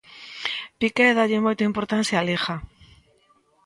[0.79, 2.55] Piqué dálle moita importancia á Liga.